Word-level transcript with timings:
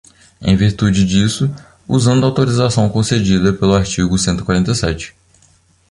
Em 0.41 0.55
virtude 0.55 1.05
disto, 1.05 1.47
usando 1.87 2.23
a 2.23 2.29
autorização 2.29 2.89
concedida 2.89 3.53
pelo 3.53 3.75
artigo 3.75 4.17
cento 4.17 4.41
e 4.41 4.43
quarenta 4.43 4.71
e 4.71 4.75
sete. 4.75 5.15